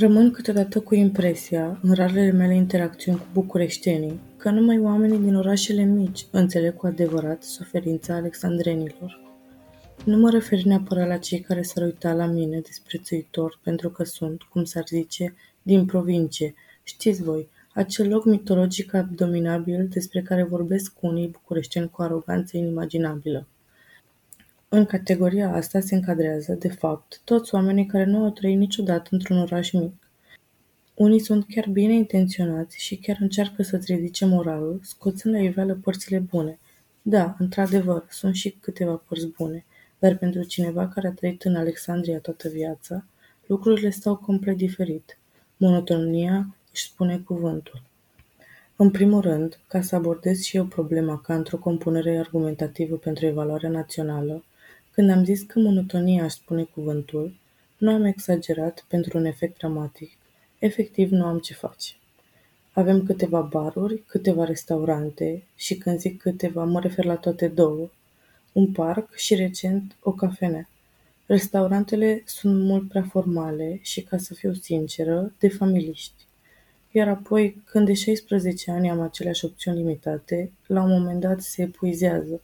[0.00, 5.82] Rămân câteodată cu impresia, în rarele mele interacțiuni cu bucureștenii, că numai oamenii din orașele
[5.82, 9.20] mici înțeleg cu adevărat suferința alexandrenilor.
[10.04, 14.42] Nu mă refer neapărat la cei care s-ar uita la mine disprețuitor pentru că sunt,
[14.42, 16.54] cum s-ar zice, din provincie.
[16.82, 23.46] Știți voi, acel loc mitologic abdominabil despre care vorbesc unii bucureșteni cu aroganță inimaginabilă.
[24.72, 29.38] În categoria asta se încadrează, de fapt, toți oamenii care nu au trăit niciodată într-un
[29.38, 29.92] oraș mic.
[30.94, 36.18] Unii sunt chiar bine intenționați și chiar încearcă să-ți ridice moralul, scoțând la iveală părțile
[36.18, 36.58] bune.
[37.02, 39.64] Da, într-adevăr, sunt și câteva părți bune,
[39.98, 43.04] dar pentru cineva care a trăit în Alexandria toată viața,
[43.46, 45.18] lucrurile stau complet diferit.
[45.56, 47.82] Monotonia își spune cuvântul.
[48.76, 53.70] În primul rând, ca să abordez și eu problema ca într-o compunere argumentativă pentru evaluarea
[53.70, 54.44] națională,
[55.00, 57.34] când am zis că monotonia aș spune cuvântul,
[57.78, 60.10] nu am exagerat pentru un efect dramatic.
[60.58, 61.92] Efectiv nu am ce face.
[62.72, 67.90] Avem câteva baruri, câteva restaurante și când zic câteva mă refer la toate două,
[68.52, 70.68] un parc și recent o cafenea.
[71.26, 76.26] Restaurantele sunt mult prea formale și, ca să fiu sinceră, de familiști.
[76.90, 81.62] Iar apoi, când de 16 ani am aceleași opțiuni limitate, la un moment dat se
[81.62, 82.40] epuizează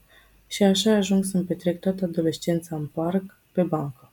[0.47, 4.11] și așa ajung să-mi petrec toată adolescența în parc, pe bancă.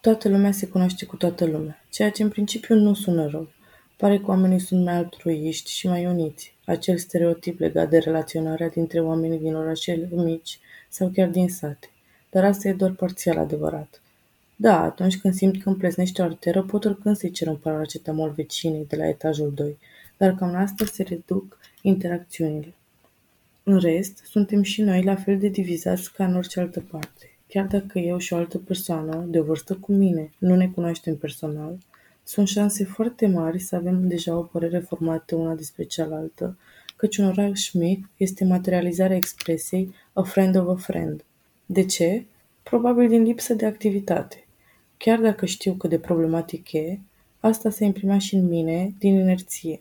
[0.00, 3.48] Toată lumea se cunoaște cu toată lumea, ceea ce în principiu nu sună rău.
[3.96, 9.00] Pare că oamenii sunt mai altruiști și mai uniți, acel stereotip legat de relaționarea dintre
[9.00, 11.90] oamenii din orașele mici sau chiar din sate.
[12.30, 14.02] Dar asta e doar parțial adevărat.
[14.56, 18.30] Da, atunci când simt că îmi plesnește o arteră, pot oricând să-i cer un paracetamol
[18.30, 19.78] vecinei de la etajul 2,
[20.16, 22.74] dar cam la asta se reduc interacțiunile.
[23.70, 27.30] În rest, suntem și noi la fel de divizați ca în orice altă parte.
[27.48, 31.78] Chiar dacă eu și o altă persoană, de vârstă cu mine, nu ne cunoaștem personal,
[32.24, 36.58] sunt șanse foarte mari să avem deja o părere formată una despre cealaltă,
[36.96, 41.24] căci un oraș mic este materializarea expresiei a friend of a friend.
[41.66, 42.24] De ce?
[42.62, 44.46] Probabil din lipsă de activitate.
[44.96, 46.98] Chiar dacă știu cât de problematic e,
[47.40, 49.80] asta se imprima și în mine din inerție.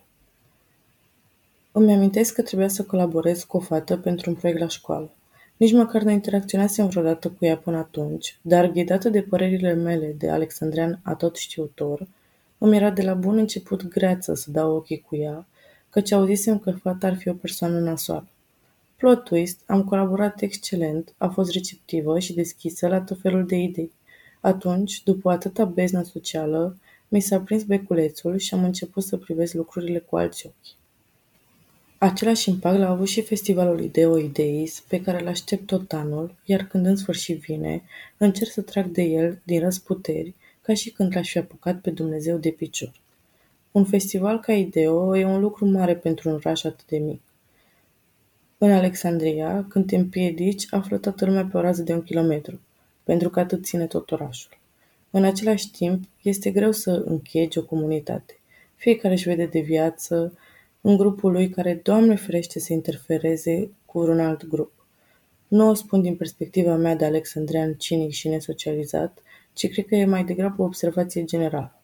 [1.79, 5.11] Îmi amintesc că trebuia să colaborez cu o fată pentru un proiect la școală.
[5.57, 10.29] Nici măcar nu interacționasem vreodată cu ea până atunci, dar ghidată de părerile mele de
[10.29, 12.07] alexandrean atot știutor,
[12.57, 15.47] îmi era de la bun început greață să dau ochii cu ea,
[15.89, 18.27] căci auzisem că fata ar fi o persoană nasoală.
[18.95, 23.91] Plot twist, am colaborat excelent, a fost receptivă și deschisă la tot felul de idei.
[24.39, 26.77] Atunci, după atâta beznă socială,
[27.07, 30.75] mi s-a prins beculețul și am început să privesc lucrurile cu alți ochi.
[31.99, 36.67] Același impact l-a avut și festivalul Ideo Ideis, pe care îl aștept tot anul, iar
[36.67, 37.83] când în sfârșit vine,
[38.17, 42.37] încerc să trag de el din răsputeri, ca și când l-aș fi apucat pe Dumnezeu
[42.37, 42.91] de picior.
[43.71, 47.21] Un festival ca Ideo e un lucru mare pentru un oraș atât de mic.
[48.57, 52.59] În Alexandria, când te împiedici, află toată lumea pe o rază de un kilometru,
[53.03, 54.51] pentru că atât ține tot orașul.
[55.09, 58.39] În același timp, este greu să închegi o comunitate.
[58.75, 60.33] Fiecare își vede de viață,
[60.81, 64.85] în grupul lui care, Doamne ferește, să interfereze cu un alt grup.
[65.47, 69.21] Nu o spun din perspectiva mea de alexandrean cinic și nesocializat,
[69.53, 71.81] ci cred că e mai degrabă o observație generală.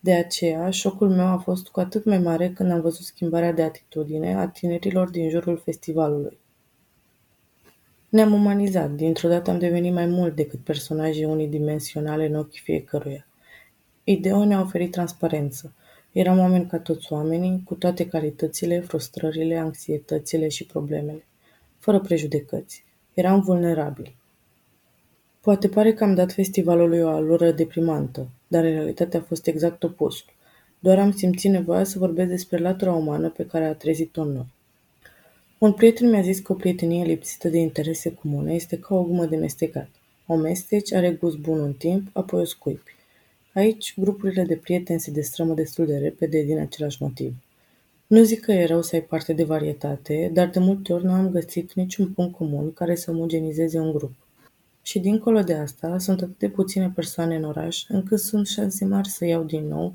[0.00, 3.62] De aceea, șocul meu a fost cu atât mai mare când am văzut schimbarea de
[3.62, 6.38] atitudine a tinerilor din jurul festivalului.
[8.08, 13.26] Ne-am umanizat, dintr-o dată am devenit mai mult decât personaje unidimensionale în ochii fiecăruia.
[14.04, 15.74] Ideo ne-a oferit transparență,
[16.12, 21.24] Eram oameni ca toți oamenii, cu toate calitățile, frustrările, anxietățile și problemele,
[21.78, 22.84] fără prejudecăți.
[23.14, 24.16] Eram vulnerabili.
[25.40, 29.82] Poate pare că am dat festivalului o alură deprimantă, dar în realitate a fost exact
[29.82, 30.26] opusul.
[30.78, 34.46] Doar am simțit nevoia să vorbesc despre latura umană pe care a trezit-o în noi.
[35.58, 39.26] Un prieten mi-a zis că o prietenie lipsită de interese comune este ca o gumă
[39.26, 39.88] de mestecat.
[40.26, 42.94] O mesteci, are gust bun un timp, apoi o scuipi.
[43.54, 47.34] Aici, grupurile de prieteni se destrămă destul de repede din același motiv.
[48.06, 51.12] Nu zic că e rău să ai parte de varietate, dar de multe ori nu
[51.12, 54.12] am găsit niciun punct comun care să omogenizeze un grup.
[54.82, 59.08] Și dincolo de asta, sunt atât de puține persoane în oraș, încât sunt șanse mari
[59.08, 59.94] să iau din nou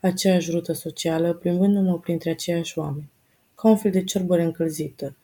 [0.00, 3.10] aceeași rută socială, plimbându-mă printre aceiași oameni.
[3.54, 5.16] Ca un fel de cerbăre încălzită.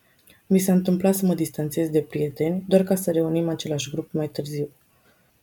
[0.47, 4.29] Mi s-a întâmplat să mă distanțez de prieteni, doar ca să reunim același grup mai
[4.29, 4.69] târziu.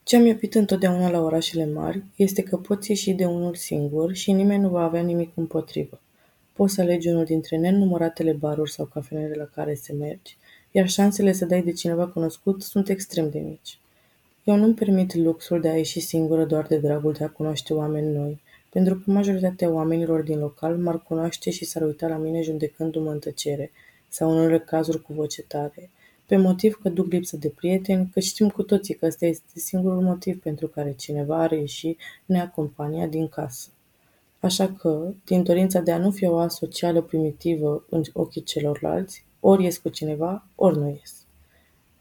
[0.04, 4.32] Ce am iubit întotdeauna la orașele mari este că poți ieși de unul singur și
[4.32, 6.02] nimeni nu va avea nimic împotrivă.
[6.54, 10.38] Poți să alegi unul dintre nenumăratele baruri sau cafenele la care să mergi,
[10.72, 13.78] iar șansele să dai de cineva cunoscut sunt extrem de mici.
[14.44, 18.14] Eu nu-mi permit luxul de a ieși singură doar de dragul de a cunoaște oameni
[18.14, 23.12] noi, pentru că majoritatea oamenilor din local m-ar cunoaște și s-ar uita la mine judecându-mă
[23.12, 23.72] în tăcere,
[24.08, 25.90] sau în unele cazuri cu voce tare,
[26.34, 30.02] pe motiv că duc lipsă de prieteni, că știm cu toții că ăsta este singurul
[30.02, 33.70] motiv pentru care cineva ar ieși neacompaniat din casă.
[34.40, 39.64] Așa că, din dorința de a nu fi o asocială primitivă în ochii celorlalți, ori
[39.64, 41.14] ies cu cineva, ori nu ies.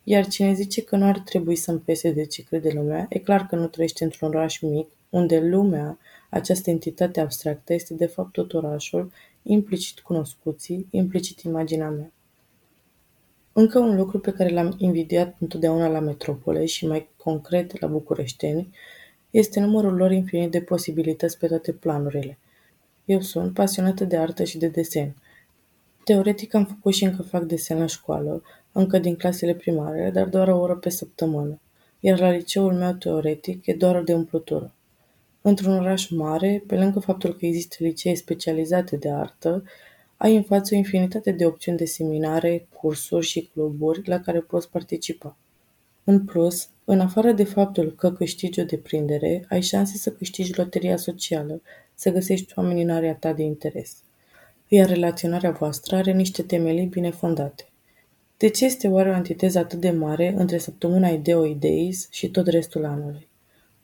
[0.05, 3.47] Iar cine zice că nu ar trebui să-mi pese de ce crede lumea, e clar
[3.47, 5.99] că nu trăiește într-un oraș mic, unde lumea,
[6.31, 9.13] această entitate abstractă, este de fapt tot orașul,
[9.43, 12.13] implicit cunoscuții, implicit imaginea mea.
[13.53, 18.71] Încă un lucru pe care l-am invidiat întotdeauna la metropole și mai concret la bucureșteni
[19.31, 22.39] este numărul lor infinit de posibilități pe toate planurile.
[23.05, 25.17] Eu sunt pasionată de artă și de desen.
[26.05, 30.49] Teoretic am făcut și încă fac desen la școală, încă din clasele primare, dar doar
[30.49, 31.61] o oră pe săptămână,
[32.01, 34.73] iar la liceul meu teoretic e doar de umplutură.
[35.43, 39.65] Într-un oraș mare, pe lângă faptul că există licee specializate de artă,
[40.23, 44.71] ai în față o infinitate de opțiuni de seminare, cursuri și cluburi la care poți
[44.71, 45.37] participa.
[46.05, 50.97] În plus, în afară de faptul că câștigi o deprindere, ai șanse să câștigi loteria
[50.97, 51.63] socială,
[51.95, 54.03] să găsești oameni în area ta de interes.
[54.69, 57.69] Iar relaționarea voastră are niște temelii bine fondate.
[58.37, 62.47] De ce este oare o antiteză atât de mare între săptămâna Ideo Ideis și tot
[62.47, 63.29] restul anului?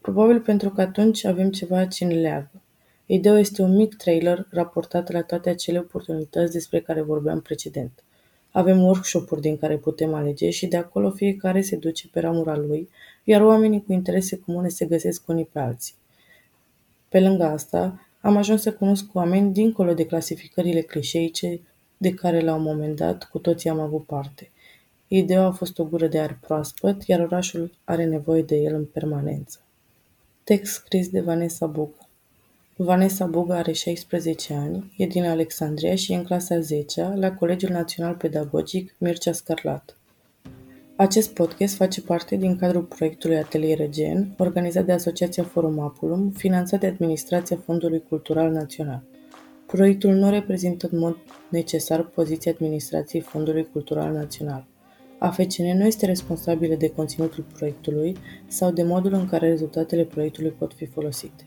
[0.00, 2.62] Probabil pentru că atunci avem ceva ce ne leagă.
[3.10, 8.04] Ideo este un mic trailer raportat la toate acele oportunități despre care vorbeam precedent.
[8.50, 12.88] Avem workshop-uri din care putem alege și de acolo fiecare se duce pe ramura lui,
[13.24, 15.94] iar oamenii cu interese comune se găsesc unii pe alții.
[17.08, 21.60] Pe lângă asta, am ajuns să cunosc oameni dincolo de clasificările clișeice
[21.96, 24.50] de care la un moment dat cu toții am avut parte.
[25.06, 28.84] Ideea a fost o gură de aer proaspăt, iar orașul are nevoie de el în
[28.84, 29.60] permanență.
[30.44, 32.07] Text scris de Vanessa Buga
[32.80, 37.72] Vanessa Buga are 16 ani, e din Alexandria și e în clasa 10 la Colegiul
[37.72, 39.96] Național Pedagogic Mircea Scarlat.
[40.96, 46.80] Acest podcast face parte din cadrul proiectului Atelier Regen, organizat de Asociația Forum Apulum, finanțat
[46.80, 49.02] de Administrația Fondului Cultural Național.
[49.66, 51.16] Proiectul nu reprezintă în mod
[51.48, 54.66] necesar poziția administrației Fondului Cultural Național.
[55.18, 58.16] AFCN nu este responsabilă de conținutul proiectului
[58.46, 61.44] sau de modul în care rezultatele proiectului pot fi folosite.